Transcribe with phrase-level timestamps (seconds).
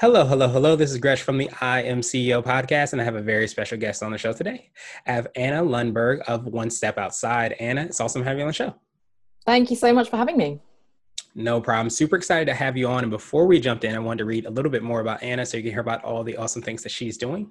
[0.00, 0.76] Hello, hello, hello.
[0.76, 3.76] This is Gresh from the I Am CEO podcast, and I have a very special
[3.76, 4.70] guest on the show today.
[5.06, 7.52] I have Anna Lundberg of One Step Outside.
[7.60, 8.74] Anna, it's awesome having you on the show.
[9.44, 10.58] Thank you so much for having me.
[11.36, 11.90] No problem.
[11.90, 13.04] Super excited to have you on.
[13.04, 15.46] And before we jumped in, I wanted to read a little bit more about Anna
[15.46, 17.48] so you can hear about all the awesome things that she's doing.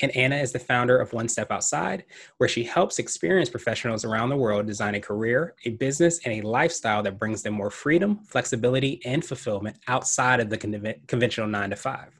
[0.00, 2.04] And Anna is the founder of One Step Outside,
[2.36, 6.46] where she helps experienced professionals around the world design a career, a business, and a
[6.46, 11.76] lifestyle that brings them more freedom, flexibility, and fulfillment outside of the conventional nine to
[11.76, 12.18] five.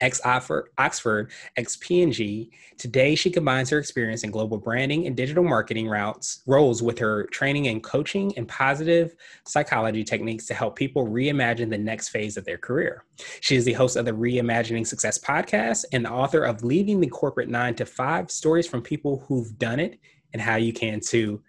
[0.00, 5.88] Ex Oxford, ex P&G, today she combines her experience in global branding and digital marketing
[5.88, 9.14] routes roles with her training in coaching and positive
[9.46, 13.04] psychology techniques to help people reimagine the next phase of their career.
[13.40, 17.08] She is the host of the Reimagining Success podcast and the author of Leaving the
[17.08, 19.98] Corporate 9 to 5 Stories from People Who've Done It
[20.32, 21.42] and How You Can Too.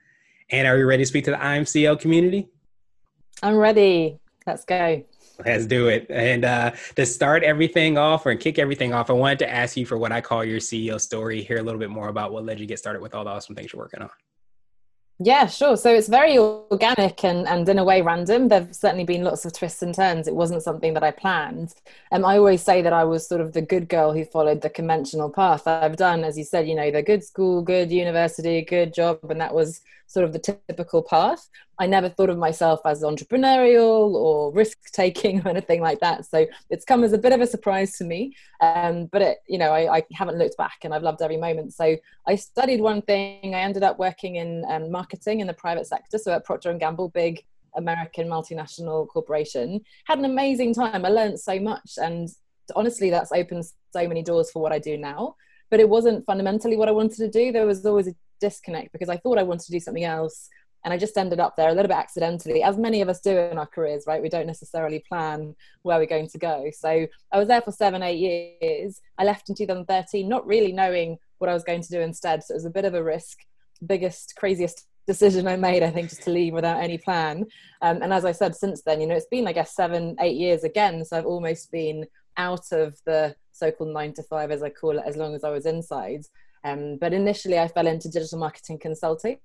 [0.49, 2.49] And are you ready to speak to the I Am CEO community?
[3.41, 4.19] I'm ready.
[4.45, 5.03] Let's go.
[5.45, 6.07] Let's do it.
[6.09, 9.85] And uh, to start everything off or kick everything off, I wanted to ask you
[9.85, 12.59] for what I call your CEO story, hear a little bit more about what led
[12.59, 14.09] you get started with all the awesome things you're working on.
[15.23, 15.77] Yeah, sure.
[15.77, 18.47] So it's very organic and, and in a way random.
[18.47, 20.27] There've certainly been lots of twists and turns.
[20.27, 21.75] It wasn't something that I planned.
[22.11, 24.69] Um, I always say that I was sort of the good girl who followed the
[24.71, 25.67] conventional path.
[25.67, 29.39] I've done, as you said, you know, the good school, good university, good job, and
[29.39, 29.81] that was
[30.11, 31.47] sort of the typical path.
[31.79, 36.25] I never thought of myself as entrepreneurial or risk taking or anything like that.
[36.25, 38.35] So it's come as a bit of a surprise to me.
[38.59, 41.73] Um, but it, you know, I, I, haven't looked back and I've loved every moment.
[41.73, 41.95] So
[42.27, 43.55] I studied one thing.
[43.55, 46.17] I ended up working in um, marketing in the private sector.
[46.17, 47.43] So at Procter and Gamble, big
[47.77, 49.79] American multinational corporation.
[50.05, 51.05] Had an amazing time.
[51.05, 51.93] I learned so much.
[51.97, 52.27] And
[52.75, 53.63] honestly, that's opened
[53.93, 55.35] so many doors for what I do now.
[55.69, 57.53] But it wasn't fundamentally what I wanted to do.
[57.53, 60.49] There was always a disconnect because I thought I wanted to do something else
[60.83, 63.37] and I just ended up there a little bit accidentally, as many of us do
[63.37, 64.21] in our careers, right?
[64.21, 66.71] We don't necessarily plan where we're going to go.
[66.73, 68.99] So I was there for seven, eight years.
[69.17, 72.43] I left in 2013, not really knowing what I was going to do instead.
[72.43, 73.39] So it was a bit of a risk,
[73.85, 77.45] biggest, craziest decision I made, I think, just to leave without any plan.
[77.81, 80.37] Um, and as I said, since then, you know, it's been, I guess, seven, eight
[80.37, 81.05] years again.
[81.05, 84.97] So I've almost been out of the so called nine to five, as I call
[84.97, 86.23] it, as long as I was inside.
[86.63, 89.39] Um, but initially, I fell into digital marketing consulting.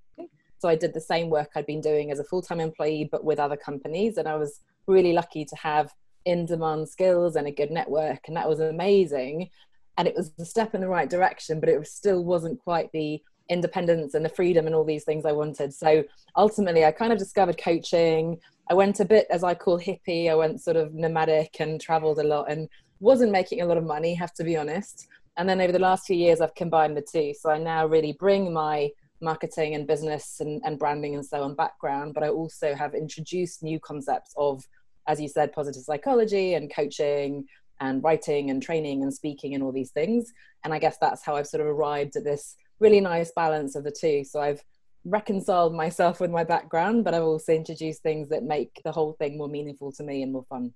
[0.59, 3.25] So I did the same work I'd been doing as a full time employee, but
[3.25, 4.17] with other companies.
[4.17, 5.93] And I was really lucky to have
[6.25, 8.21] in demand skills and a good network.
[8.27, 9.51] And that was amazing.
[9.99, 13.23] And it was a step in the right direction, but it still wasn't quite the
[13.49, 15.73] independence and the freedom and all these things I wanted.
[15.73, 16.05] So
[16.37, 18.39] ultimately, I kind of discovered coaching.
[18.69, 22.19] I went a bit, as I call hippie, I went sort of nomadic and traveled
[22.19, 22.69] a lot and
[23.01, 25.07] wasn't making a lot of money, have to be honest.
[25.37, 27.35] And then over the last few years, I've combined the two.
[27.39, 31.55] So I now really bring my marketing and business and, and branding and so on
[31.55, 34.63] background, but I also have introduced new concepts of,
[35.07, 37.47] as you said, positive psychology and coaching
[37.81, 40.33] and writing and training and speaking and all these things.
[40.65, 43.85] And I guess that's how I've sort of arrived at this really nice balance of
[43.85, 44.25] the two.
[44.25, 44.63] So I've
[45.05, 49.39] reconciled myself with my background, but I've also introduced things that make the whole thing
[49.39, 50.75] more meaningful to me and more fun.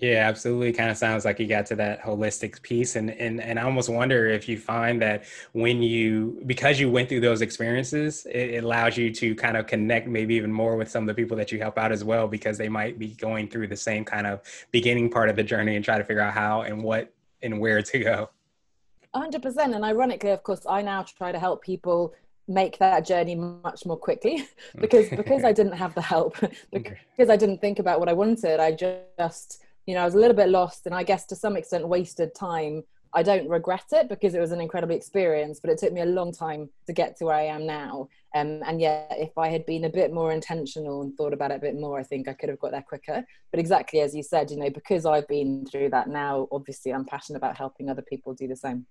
[0.00, 0.72] Yeah, absolutely.
[0.72, 3.88] Kind of sounds like you got to that holistic piece, and and and I almost
[3.88, 8.64] wonder if you find that when you because you went through those experiences, it, it
[8.64, 11.50] allows you to kind of connect maybe even more with some of the people that
[11.50, 14.40] you help out as well, because they might be going through the same kind of
[14.70, 17.82] beginning part of the journey and try to figure out how and what and where
[17.82, 18.30] to go.
[19.14, 19.74] 100%.
[19.74, 22.14] And ironically, of course, I now try to help people
[22.46, 24.48] make that journey much more quickly
[24.80, 26.36] because because I didn't have the help
[26.72, 30.18] because I didn't think about what I wanted I just you know, I was a
[30.18, 32.82] little bit lost and I guess to some extent wasted time.
[33.14, 36.04] I don't regret it because it was an incredible experience, but it took me a
[36.04, 38.06] long time to get to where I am now.
[38.34, 41.54] Um, and yet, if I had been a bit more intentional and thought about it
[41.54, 43.24] a bit more, I think I could have got there quicker.
[43.50, 47.06] But exactly as you said, you know, because I've been through that now, obviously I'm
[47.06, 48.84] passionate about helping other people do the same.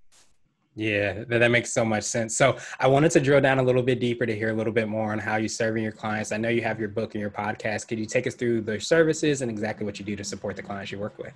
[0.79, 2.37] Yeah, that makes so much sense.
[2.37, 4.87] So I wanted to drill down a little bit deeper to hear a little bit
[4.87, 6.31] more on how you're serving your clients.
[6.31, 7.87] I know you have your book and your podcast.
[7.87, 10.61] Could you take us through the services and exactly what you do to support the
[10.61, 11.33] clients you work with?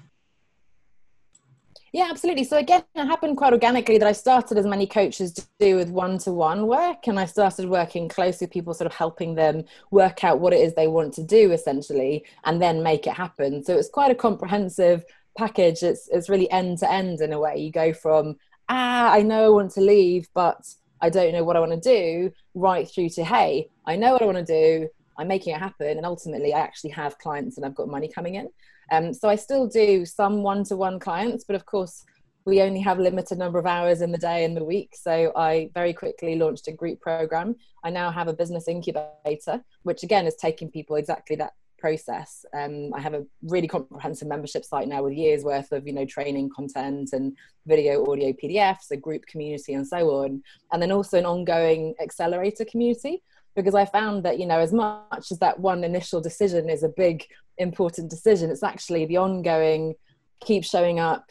[1.91, 2.43] Yeah, absolutely.
[2.43, 6.67] So again, it happened quite organically that I started as many coaches do with one-to-one
[6.67, 10.53] work, and I started working closely with people, sort of helping them work out what
[10.53, 13.63] it is they want to do, essentially, and then make it happen.
[13.63, 15.03] So it's quite a comprehensive
[15.35, 15.81] package.
[15.81, 17.57] It's it's really end to end in a way.
[17.57, 18.37] You go from
[18.71, 20.65] ah, I know I want to leave, but
[21.01, 24.21] I don't know what I want to do, right through to, hey, I know what
[24.21, 24.87] I want to do,
[25.17, 25.97] I'm making it happen.
[25.97, 28.49] And ultimately, I actually have clients and I've got money coming in.
[28.91, 32.03] Um, so I still do some one to one clients, but of course,
[32.45, 35.69] we only have limited number of hours in the day and the week so i
[35.75, 40.35] very quickly launched a group program i now have a business incubator which again is
[40.35, 42.45] taking people exactly that process.
[42.53, 46.05] Um, i have a really comprehensive membership site now with years worth of you know
[46.05, 47.35] training content and
[47.65, 50.43] video audio pdfs a group community and so on.
[50.71, 53.23] And then also an ongoing accelerator community
[53.55, 56.89] because i found that you know as much as that one initial decision is a
[56.89, 57.25] big
[57.57, 59.93] important decision it's actually the ongoing
[60.39, 61.25] keep showing up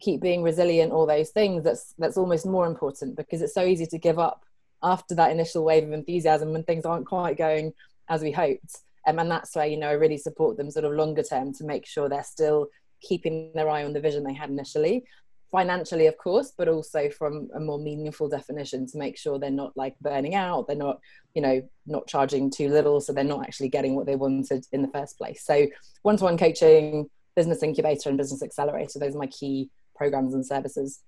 [0.00, 3.86] keep being resilient all those things that's that's almost more important because it's so easy
[3.86, 4.44] to give up
[4.82, 7.72] after that initial wave of enthusiasm when things aren't quite going
[8.08, 10.92] as we hoped um, and that's where you know i really support them sort of
[10.92, 12.66] longer term to make sure they're still
[13.00, 15.04] keeping their eye on the vision they had initially
[15.52, 19.72] financially of course but also from a more meaningful definition to make sure they're not
[19.76, 20.98] like burning out they're not
[21.34, 24.82] you know not charging too little so they're not actually getting what they wanted in
[24.82, 25.66] the first place so
[26.02, 31.00] one-to-one coaching business incubator and business accelerator those are my key programs and services.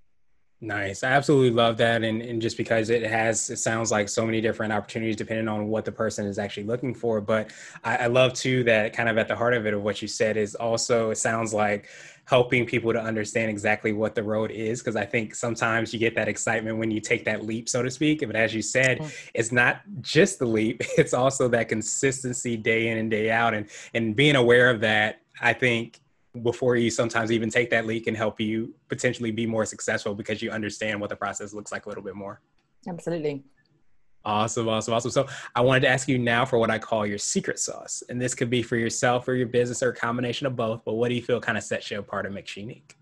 [0.61, 1.05] Nice.
[1.05, 2.03] I absolutely love that.
[2.03, 5.69] And, and just because it has, it sounds like so many different opportunities depending on
[5.69, 7.21] what the person is actually looking for.
[7.21, 7.53] But
[7.85, 10.09] I, I love too that kind of at the heart of it, of what you
[10.09, 11.89] said, is also, it sounds like
[12.25, 14.83] helping people to understand exactly what the road is.
[14.83, 17.91] Cause I think sometimes you get that excitement when you take that leap, so to
[17.91, 18.27] speak.
[18.27, 19.29] But as you said, mm-hmm.
[19.35, 23.55] it's not just the leap, it's also that consistency day in and day out.
[23.55, 26.01] And, and being aware of that, I think
[26.43, 30.43] before you sometimes even take that leap and help you potentially be more successful because
[30.43, 32.41] you understand what the process looks like a little bit more.
[32.87, 33.45] Absolutely.
[34.25, 35.11] Awesome, awesome, awesome.
[35.11, 38.03] So I wanted to ask you now for what I call your secret sauce.
[38.09, 40.95] And this could be for yourself or your business or a combination of both, but
[40.95, 42.97] what do you feel kind of sets you apart and makes you unique?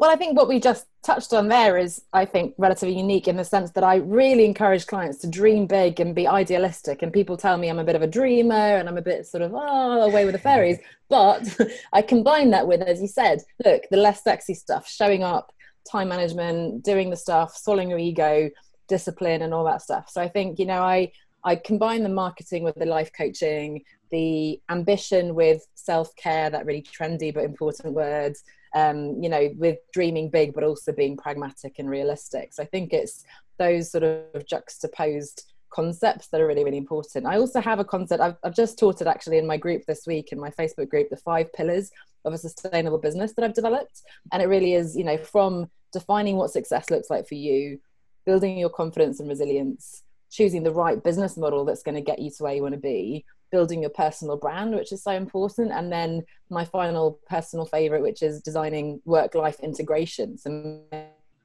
[0.00, 3.36] Well, I think what we just touched on there is, I think, relatively unique in
[3.36, 7.02] the sense that I really encourage clients to dream big and be idealistic.
[7.02, 9.42] And people tell me I'm a bit of a dreamer and I'm a bit sort
[9.42, 10.78] of, oh, away with the fairies.
[11.10, 11.44] But
[11.92, 15.52] I combine that with, as you said, look, the less sexy stuff, showing up,
[15.90, 18.48] time management, doing the stuff, swallowing your ego,
[18.88, 20.08] discipline, and all that stuff.
[20.08, 21.10] So I think, you know, I,
[21.42, 23.82] I combine the marketing with the life coaching,
[24.12, 28.44] the ambition with self care, that really trendy but important words
[28.74, 32.52] um, you know, with dreaming big, but also being pragmatic and realistic.
[32.52, 33.24] So I think it's
[33.58, 37.26] those sort of juxtaposed concepts that are really, really important.
[37.26, 40.06] I also have a concept, I've, I've just taught it actually in my group this
[40.06, 41.90] week, in my Facebook group, the five pillars
[42.24, 44.02] of a sustainable business that I've developed.
[44.32, 47.80] And it really is, you know, from defining what success looks like for you,
[48.26, 52.30] building your confidence and resilience, choosing the right business model that's going to get you
[52.30, 55.72] to where you want to be, building your personal brand, which is so important.
[55.72, 60.38] And then my final personal favorite, which is designing work life integration.
[60.38, 60.82] So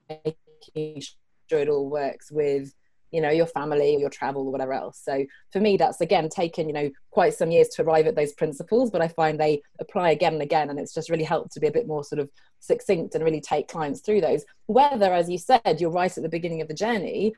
[0.09, 1.01] making
[1.49, 2.73] sure it all works with
[3.11, 6.27] you know your family or your travel or whatever else so for me that's again
[6.27, 9.61] taken you know quite some years to arrive at those principles but i find they
[9.79, 12.19] apply again and again and it's just really helped to be a bit more sort
[12.19, 12.29] of
[12.59, 16.29] succinct and really take clients through those whether as you said you're right at the
[16.29, 17.33] beginning of the journey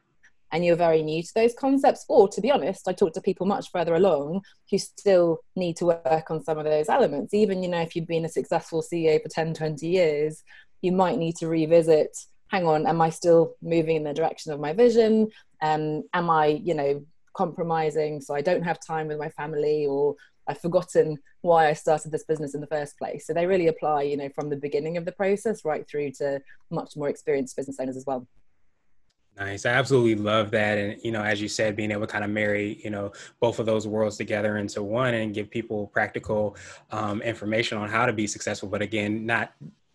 [0.52, 3.46] and you're very new to those concepts or to be honest i talk to people
[3.46, 7.34] much further along who still need to work on some of those elements.
[7.34, 10.44] Even you know if you've been a successful ceo for 10 20 years
[10.82, 12.16] you might need to revisit
[12.50, 15.30] hang on am i still moving in the direction of my vision?
[15.62, 20.16] Um, am i you know compromising so i don't have time with my family or
[20.48, 23.28] i've forgotten why i started this business in the first place?
[23.28, 26.42] So they really apply you know from the beginning of the process right through to
[26.72, 28.28] much more experienced business owners as well
[29.38, 29.68] Nice.
[29.68, 30.80] I absolutely love that.
[30.80, 33.60] And, you know, as you said, being able to kind of marry, you know, both
[33.60, 36.56] of those worlds together into one and give people practical
[36.92, 38.68] um, information on how to be successful.
[38.68, 39.54] But again, not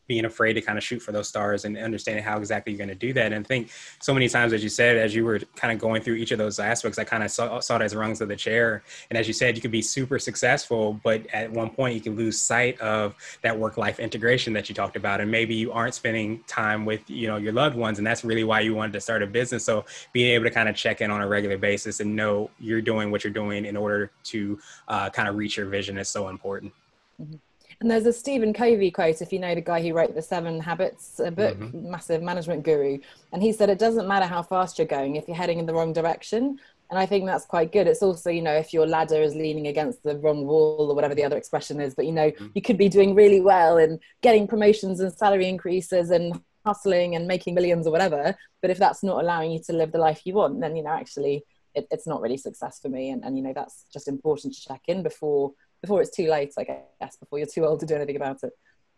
[0.08, 2.88] being afraid to kind of shoot for those stars and understanding how exactly you're going
[2.88, 3.32] to do that.
[3.32, 6.02] And I think so many times, as you said, as you were kind of going
[6.02, 8.36] through each of those aspects, I kind of saw, saw it as rungs of the
[8.36, 8.82] chair.
[9.10, 12.16] And as you said, you could be super successful, but at one point you can
[12.16, 15.20] lose sight of that work-life integration that you talked about.
[15.20, 17.98] And maybe you aren't spending time with, you know, your loved ones.
[17.98, 19.64] And that's really why you wanted to start a business.
[19.64, 22.82] So being able to kind of check in on a regular basis and know you're
[22.82, 26.28] doing what you're doing in order to uh, kind of reach your vision is so
[26.28, 26.72] important.
[27.20, 27.36] Mm-hmm.
[27.82, 30.60] And there's a Stephen Covey quote, if you know the guy who wrote the Seven
[30.60, 31.90] Habits uh, book, mm-hmm.
[31.90, 33.00] massive management guru.
[33.32, 35.74] And he said, It doesn't matter how fast you're going if you're heading in the
[35.74, 36.60] wrong direction.
[36.90, 37.88] And I think that's quite good.
[37.88, 41.16] It's also, you know, if your ladder is leaning against the wrong wall or whatever
[41.16, 42.48] the other expression is, but, you know, mm-hmm.
[42.54, 47.26] you could be doing really well and getting promotions and salary increases and hustling and
[47.26, 48.36] making millions or whatever.
[48.60, 50.90] But if that's not allowing you to live the life you want, then, you know,
[50.90, 53.10] actually it, it's not really success for me.
[53.10, 56.52] And, and, you know, that's just important to check in before before it's too late,
[56.58, 56.64] I
[57.00, 58.52] guess, before you're too old to do anything about it.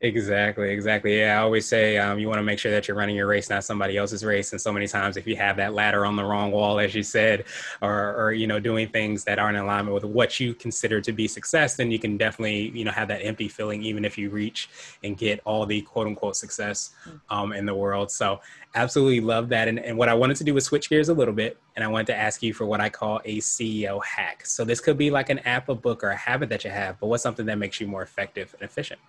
[0.04, 1.20] Exactly, exactly.
[1.20, 3.48] Yeah, I always say um, you want to make sure that you're running your race,
[3.48, 4.52] not somebody else's race.
[4.52, 7.02] And so many times, if you have that ladder on the wrong wall, as you
[7.02, 7.46] said,
[7.80, 11.10] or, or you know, doing things that aren't in alignment with what you consider to
[11.10, 14.28] be success, then you can definitely you know have that empty feeling, even if you
[14.28, 14.68] reach
[15.02, 17.18] and get all the quote unquote success mm.
[17.34, 18.10] um, in the world.
[18.10, 18.42] So,
[18.74, 19.68] absolutely love that.
[19.68, 21.88] And, and what I wanted to do was switch gears a little bit, and I
[21.88, 24.44] wanted to ask you for what I call a CEO hack.
[24.44, 27.00] So this could be like an app, a book, or a habit that you have,
[27.00, 29.00] but what's something that makes you more effective and efficient?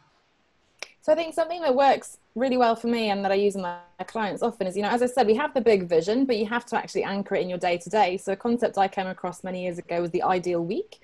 [1.06, 3.62] So I think something that works really well for me and that I use in
[3.62, 6.36] my clients often is, you know, as I said, we have the big vision, but
[6.36, 8.18] you have to actually anchor it in your day to day.
[8.18, 11.02] So a concept I came across many years ago was the ideal week.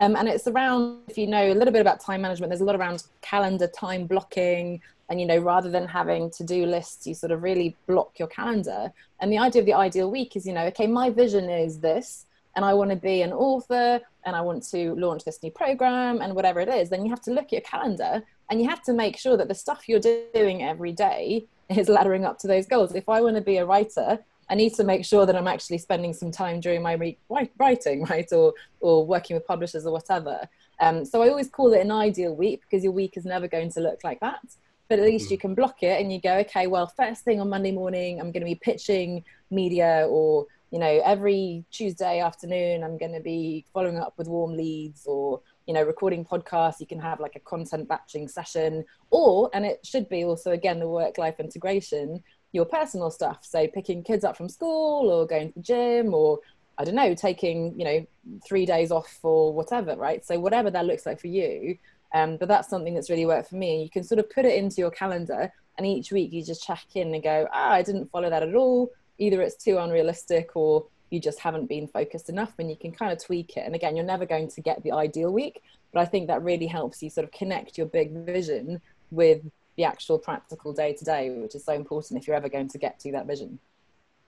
[0.00, 2.66] Um, and it's around, if you know a little bit about time management, there's a
[2.66, 4.82] lot around calendar time blocking.
[5.08, 8.28] And, you know, rather than having to do lists, you sort of really block your
[8.28, 8.92] calendar.
[9.20, 12.26] And the idea of the ideal week is, you know, okay, my vision is this
[12.54, 16.20] and I want to be an author and I want to launch this new program
[16.20, 18.82] and whatever it is, then you have to look at your calendar and you have
[18.82, 19.98] to make sure that the stuff you're
[20.34, 22.94] doing every day is laddering up to those goals.
[22.94, 24.18] If I want to be a writer,
[24.50, 27.18] I need to make sure that I'm actually spending some time during my re-
[27.58, 30.46] writing, right, or or working with publishers or whatever.
[30.80, 33.70] Um, so I always call it an ideal week because your week is never going
[33.72, 34.44] to look like that.
[34.90, 37.48] But at least you can block it and you go, okay, well, first thing on
[37.48, 42.98] Monday morning, I'm going to be pitching media, or you know, every Tuesday afternoon, I'm
[42.98, 46.98] going to be following up with warm leads, or you know recording podcasts you can
[46.98, 51.18] have like a content batching session or and it should be also again the work
[51.18, 53.38] life integration your personal stuff.
[53.42, 56.38] So picking kids up from school or going to the gym or
[56.78, 58.06] i don't know taking you know
[58.46, 60.24] three days off or whatever right?
[60.24, 61.76] So whatever that looks like for you
[62.14, 63.82] um, but that's something that's really worked for me.
[63.82, 66.84] You can sort of put it into your calendar and each week you just check
[66.94, 68.90] in and go ah i didn't follow that at all.
[69.18, 73.12] Either it's too unrealistic or you just haven't been focused enough and you can kind
[73.12, 73.66] of tweak it.
[73.66, 76.66] And again, you're never going to get the ideal week, but I think that really
[76.66, 79.42] helps you sort of connect your big vision with
[79.76, 82.78] the actual practical day to day, which is so important if you're ever going to
[82.78, 83.58] get to that vision.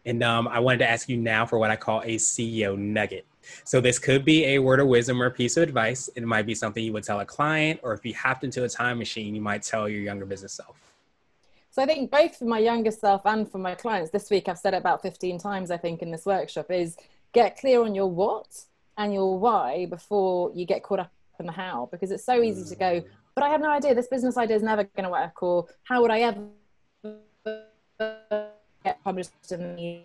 [0.06, 3.24] And um, I wanted to ask you now for what I call a CEO nugget.
[3.64, 6.10] So this could be a word of wisdom or piece of advice.
[6.14, 8.68] It might be something you would tell a client, or if you hopped into a
[8.68, 10.76] time machine, you might tell your younger business self.
[11.74, 14.60] So I think both for my younger self and for my clients this week, I've
[14.60, 16.96] said it about 15 times, I think, in this workshop is
[17.32, 18.46] get clear on your what
[18.96, 22.64] and your why before you get caught up in the how, because it's so easy
[22.72, 23.06] to go, mm.
[23.34, 26.00] but I have no idea, this business idea is never going to work, or how
[26.00, 26.46] would I ever
[28.84, 30.02] get published in the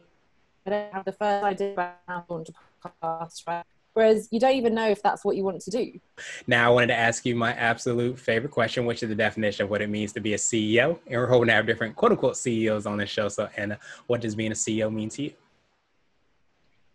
[0.66, 3.64] I don't have the first idea about how to podcast, right?
[4.00, 6.00] Whereas you don't even know if that's what you want to do.
[6.48, 9.70] Now, I wanted to ask you my absolute favorite question, which is the definition of
[9.70, 10.98] what it means to be a CEO.
[11.06, 13.28] And we're hoping to have different quote unquote CEOs on this show.
[13.28, 13.78] So, Anna,
[14.08, 15.34] what does being a CEO mean to you?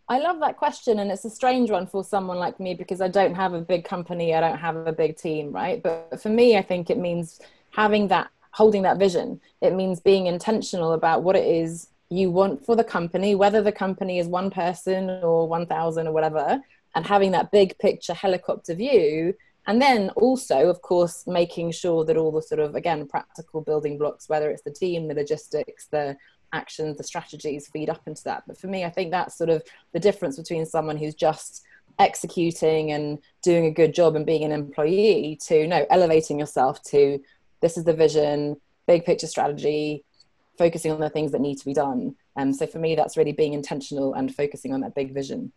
[0.09, 3.09] I love that question, and it's a strange one for someone like me because I
[3.09, 5.83] don't have a big company, I don't have a big team, right?
[5.83, 7.39] But for me, I think it means
[7.73, 9.43] having that, holding that vision.
[9.61, 13.73] It means being intentional about what it is you want for the company, whether the
[13.73, 16.61] company is one person or 1,000 or whatever,
[16.95, 19.35] and having that big picture helicopter view
[19.67, 23.99] and then also of course making sure that all the sort of again practical building
[23.99, 26.17] blocks whether it's the team the logistics the
[26.53, 28.45] actions the strategies feed up into that.
[28.47, 31.65] But for me i think that's sort of the difference between someone who's just
[31.99, 37.21] executing and doing a good job and being an employee to no elevating yourself to
[37.61, 40.05] this is the vision big picture strategy
[40.59, 42.15] focusing on the things that need to be done.
[42.37, 45.53] And um, so for me that's really being intentional and focusing on that big vision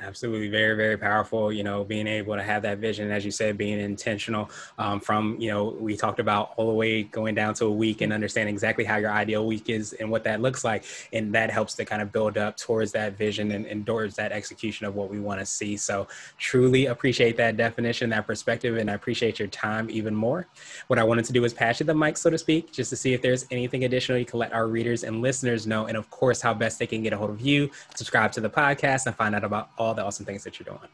[0.00, 1.52] Absolutely, very, very powerful.
[1.52, 4.50] You know, being able to have that vision, as you said, being intentional.
[4.78, 8.00] Um, from you know, we talked about all the way going down to a week
[8.00, 11.50] and understanding exactly how your ideal week is and what that looks like, and that
[11.50, 14.94] helps to kind of build up towards that vision and, and towards that execution of
[14.94, 15.76] what we want to see.
[15.76, 16.08] So,
[16.38, 20.48] truly appreciate that definition, that perspective, and I appreciate your time even more.
[20.86, 22.96] What I wanted to do was pass you the mic, so to speak, just to
[22.96, 26.10] see if there's anything additional you can let our readers and listeners know, and of
[26.10, 29.14] course, how best they can get a hold of you, subscribe to the podcast, and
[29.14, 30.88] find out about all all the awesome things that you're doing?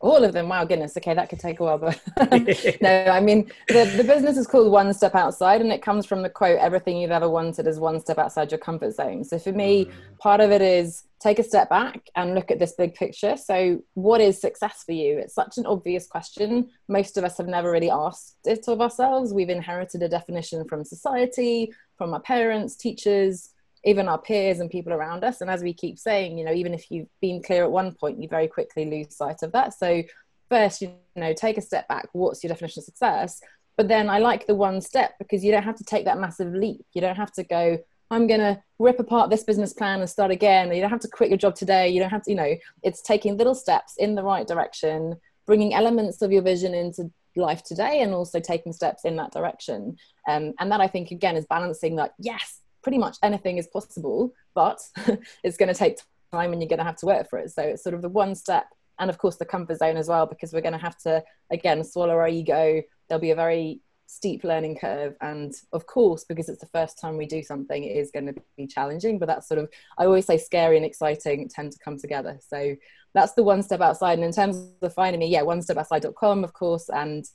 [0.00, 0.48] All of them.
[0.48, 0.96] Wow, goodness.
[0.96, 2.00] Okay, that could take a while, but
[2.80, 6.22] no, I mean, the, the business is called One Step Outside, and it comes from
[6.22, 9.24] the quote, everything you've ever wanted is one step outside your comfort zone.
[9.24, 9.92] So for me, mm.
[10.18, 13.36] part of it is take a step back and look at this big picture.
[13.36, 15.18] So, what is success for you?
[15.18, 16.70] It's such an obvious question.
[16.88, 19.34] Most of us have never really asked it of ourselves.
[19.34, 23.50] We've inherited a definition from society, from our parents, teachers,
[23.84, 25.40] even our peers and people around us.
[25.40, 28.22] And as we keep saying, you know, even if you've been clear at one point,
[28.22, 29.74] you very quickly lose sight of that.
[29.74, 30.02] So
[30.48, 32.08] first, you know, take a step back.
[32.12, 33.40] What's your definition of success?
[33.76, 36.52] But then I like the one step because you don't have to take that massive
[36.52, 36.84] leap.
[36.94, 37.78] You don't have to go,
[38.10, 40.74] I'm going to rip apart this business plan and start again.
[40.74, 41.88] You don't have to quit your job today.
[41.88, 45.16] You don't have to, you know, it's taking little steps in the right direction,
[45.46, 49.96] bringing elements of your vision into life today and also taking steps in that direction.
[50.28, 54.32] Um, and that I think again is balancing that yes, pretty much anything is possible,
[54.54, 54.80] but
[55.44, 55.98] it's going to take
[56.32, 57.50] time and you're going to have to work for it.
[57.50, 58.64] So it's sort of the one step
[58.98, 61.84] and of course the comfort zone as well because we're going to have to again
[61.84, 62.80] swallow our ego.
[63.06, 67.18] There'll be a very steep learning curve and of course because it's the first time
[67.18, 69.68] we do something it is going to be challenging but that's sort of
[69.98, 72.74] i always say scary and exciting tend to come together so
[73.12, 76.42] that's the one step outside and in terms of finding me yeah one step outside.com
[76.42, 77.26] of course and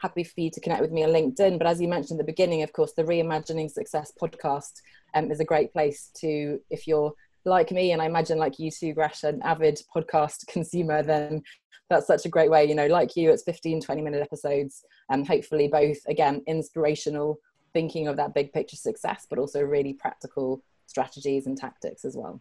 [0.00, 1.58] happy for you to connect with me on linkedin.
[1.58, 4.80] But as you mentioned at the beginning of course the reimagining success podcast
[5.14, 7.12] um, is a great place to if you're
[7.44, 11.42] like me and i imagine like you too gresh an avid podcast consumer then
[11.88, 15.26] that's such a great way you know like you it's 15 20 minute episodes and
[15.26, 17.38] hopefully both again inspirational
[17.72, 22.40] thinking of that big picture success but also really practical strategies and tactics as well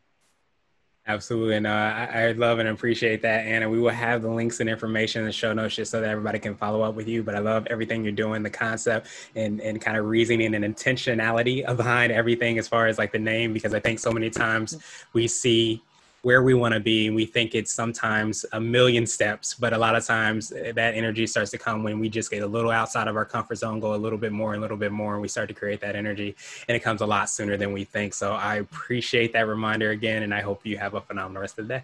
[1.09, 1.55] Absolutely.
[1.55, 3.67] And uh, I, I, love and appreciate that, Anna.
[3.67, 6.37] We will have the links and information in the show notes just so that everybody
[6.37, 7.23] can follow up with you.
[7.23, 11.65] But I love everything you're doing, the concept and, and kind of reasoning and intentionality
[11.75, 14.77] behind everything as far as like the name, because I think so many times
[15.13, 15.81] we see
[16.21, 19.95] where we want to be we think it's sometimes a million steps but a lot
[19.95, 23.07] of times eh, that energy starts to come when we just get a little outside
[23.07, 25.21] of our comfort zone go a little bit more and a little bit more and
[25.21, 26.35] we start to create that energy
[26.67, 28.13] and it comes a lot sooner than we think.
[28.13, 31.67] So i appreciate that reminder again and i hope you have a phenomenal rest of
[31.67, 31.83] the day